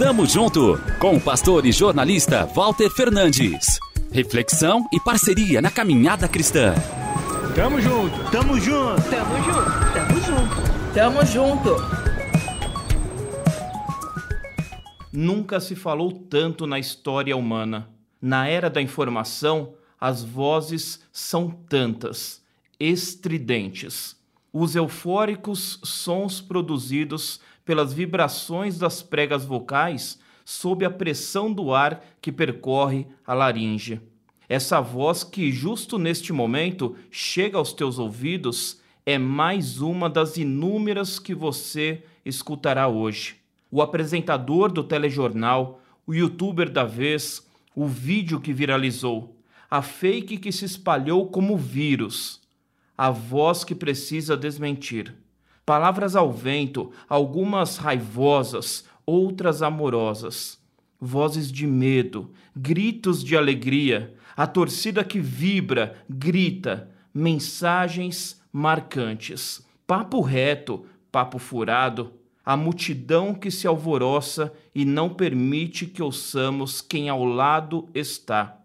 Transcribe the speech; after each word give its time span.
Tamo 0.00 0.24
junto 0.24 0.80
com 0.98 1.16
o 1.16 1.20
pastor 1.20 1.66
e 1.66 1.72
jornalista 1.72 2.46
Walter 2.46 2.88
Fernandes. 2.88 3.78
Reflexão 4.10 4.88
e 4.90 4.98
parceria 4.98 5.60
na 5.60 5.70
caminhada 5.70 6.26
cristã. 6.26 6.72
Tamo 7.54 7.78
junto, 7.82 8.30
tamo 8.30 8.58
junto, 8.58 9.02
tamo 9.10 9.36
junto, 9.42 9.92
tamo 9.92 10.20
junto, 10.22 10.94
tamo 10.94 11.26
junto. 11.26 11.76
Nunca 15.12 15.60
se 15.60 15.76
falou 15.76 16.10
tanto 16.10 16.66
na 16.66 16.78
história 16.78 17.36
humana. 17.36 17.90
Na 18.22 18.48
era 18.48 18.70
da 18.70 18.80
informação, 18.80 19.74
as 20.00 20.24
vozes 20.24 21.02
são 21.12 21.50
tantas, 21.50 22.42
estridentes. 22.80 24.16
Os 24.52 24.74
eufóricos 24.74 25.78
sons 25.84 26.40
produzidos 26.40 27.40
pelas 27.64 27.92
vibrações 27.92 28.78
das 28.78 29.00
pregas 29.00 29.44
vocais 29.44 30.18
sob 30.44 30.84
a 30.84 30.90
pressão 30.90 31.52
do 31.52 31.72
ar 31.72 32.04
que 32.20 32.32
percorre 32.32 33.06
a 33.24 33.32
laringe. 33.32 34.00
Essa 34.48 34.80
voz 34.80 35.22
que, 35.22 35.52
justo 35.52 35.96
neste 35.96 36.32
momento, 36.32 36.96
chega 37.08 37.56
aos 37.56 37.72
teus 37.72 38.00
ouvidos 38.00 38.80
é 39.06 39.16
mais 39.16 39.80
uma 39.80 40.10
das 40.10 40.36
inúmeras 40.36 41.20
que 41.20 41.32
você 41.32 42.02
escutará 42.24 42.88
hoje. 42.88 43.36
O 43.70 43.80
apresentador 43.80 44.72
do 44.72 44.82
telejornal, 44.82 45.80
o 46.04 46.12
youtuber 46.12 46.68
da 46.68 46.82
vez, 46.82 47.46
o 47.76 47.86
vídeo 47.86 48.40
que 48.40 48.52
viralizou, 48.52 49.36
a 49.70 49.80
fake 49.80 50.38
que 50.38 50.50
se 50.50 50.64
espalhou 50.64 51.28
como 51.28 51.56
vírus, 51.56 52.40
a 53.00 53.10
voz 53.10 53.64
que 53.64 53.74
precisa 53.74 54.36
desmentir. 54.36 55.14
Palavras 55.64 56.14
ao 56.14 56.30
vento, 56.30 56.92
algumas 57.08 57.78
raivosas, 57.78 58.84
outras 59.06 59.62
amorosas. 59.62 60.60
Vozes 61.00 61.50
de 61.50 61.66
medo, 61.66 62.30
gritos 62.54 63.24
de 63.24 63.38
alegria, 63.38 64.12
a 64.36 64.46
torcida 64.46 65.02
que 65.02 65.18
vibra, 65.18 65.96
grita, 66.10 66.90
mensagens 67.14 68.38
marcantes. 68.52 69.66
Papo 69.86 70.20
reto, 70.20 70.84
papo 71.10 71.38
furado, 71.38 72.12
a 72.44 72.54
multidão 72.54 73.32
que 73.32 73.50
se 73.50 73.66
alvoroça 73.66 74.52
e 74.74 74.84
não 74.84 75.08
permite 75.08 75.86
que 75.86 76.02
ouçamos 76.02 76.82
quem 76.82 77.08
ao 77.08 77.24
lado 77.24 77.88
está. 77.94 78.58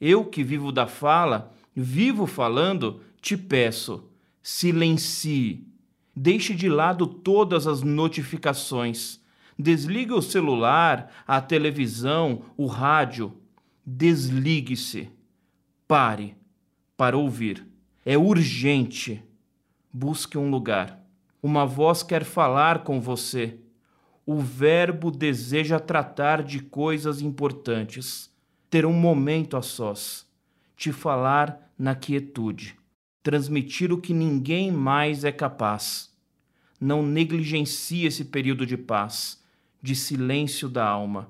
Eu 0.00 0.24
que 0.24 0.42
vivo 0.42 0.72
da 0.72 0.88
fala, 0.88 1.54
vivo 1.76 2.26
falando, 2.26 3.00
te 3.22 3.36
peço, 3.36 4.10
silencie 4.42 5.72
Deixe 6.14 6.54
de 6.54 6.68
lado 6.68 7.06
todas 7.06 7.66
as 7.66 7.82
notificações. 7.82 9.18
Desligue 9.58 10.12
o 10.12 10.20
celular, 10.20 11.10
a 11.26 11.40
televisão, 11.40 12.42
o 12.54 12.66
rádio. 12.66 13.34
Desligue-se. 13.84 15.10
Pare 15.88 16.36
para 16.96 17.16
ouvir. 17.16 17.66
É 18.04 18.18
urgente. 18.18 19.22
Busque 19.90 20.36
um 20.36 20.50
lugar. 20.50 21.02
Uma 21.42 21.64
voz 21.64 22.02
quer 22.02 22.24
falar 22.24 22.80
com 22.84 23.00
você. 23.00 23.58
O 24.26 24.38
Verbo 24.38 25.10
deseja 25.10 25.80
tratar 25.80 26.42
de 26.42 26.60
coisas 26.60 27.22
importantes, 27.22 28.30
ter 28.68 28.84
um 28.86 28.92
momento 28.92 29.56
a 29.56 29.62
sós, 29.62 30.26
te 30.76 30.92
falar 30.92 31.72
na 31.76 31.94
quietude 31.94 32.81
transmitir 33.22 33.92
o 33.92 33.98
que 33.98 34.12
ninguém 34.12 34.70
mais 34.70 35.24
é 35.24 35.32
capaz. 35.32 36.10
Não 36.80 37.02
negligencie 37.02 38.06
esse 38.06 38.24
período 38.24 38.66
de 38.66 38.76
paz, 38.76 39.40
de 39.80 39.94
silêncio 39.94 40.68
da 40.68 40.84
alma. 40.84 41.28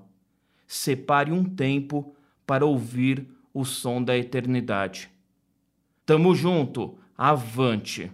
Separe 0.66 1.30
um 1.30 1.44
tempo 1.44 2.14
para 2.46 2.64
ouvir 2.64 3.26
o 3.52 3.64
som 3.64 4.02
da 4.02 4.16
eternidade. 4.16 5.10
Tamo 6.06 6.34
junto, 6.34 6.98
avante. 7.16 8.10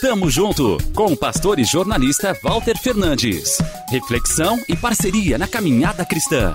Tamo 0.00 0.30
junto 0.30 0.76
com 0.94 1.06
o 1.06 1.16
pastor 1.16 1.58
e 1.58 1.64
jornalista 1.64 2.38
Walter 2.42 2.78
Fernandes. 2.78 3.56
Reflexão 3.88 4.58
e 4.68 4.76
parceria 4.76 5.38
na 5.38 5.48
caminhada 5.48 6.04
cristã. 6.04 6.54